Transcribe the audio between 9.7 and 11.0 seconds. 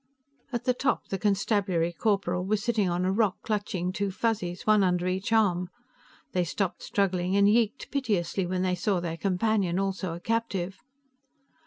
also a captive.